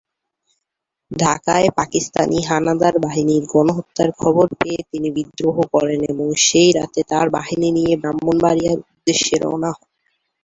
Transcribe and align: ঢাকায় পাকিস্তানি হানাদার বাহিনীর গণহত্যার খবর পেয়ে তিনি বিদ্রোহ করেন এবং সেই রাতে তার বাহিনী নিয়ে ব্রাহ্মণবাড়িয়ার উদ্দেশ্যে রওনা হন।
ঢাকায় 1.11 1.67
পাকিস্তানি 1.77 2.39
হানাদার 2.41 2.95
বাহিনীর 2.99 3.43
গণহত্যার 3.53 4.09
খবর 4.19 4.47
পেয়ে 4.59 4.81
তিনি 4.91 5.07
বিদ্রোহ 5.17 5.55
করেন 5.73 5.99
এবং 6.11 6.27
সেই 6.45 6.69
রাতে 6.71 7.01
তার 7.09 7.27
বাহিনী 7.37 7.69
নিয়ে 7.77 7.93
ব্রাহ্মণবাড়িয়ার 7.97 8.79
উদ্দেশ্যে 8.83 9.35
রওনা 9.37 9.71
হন। 9.71 9.87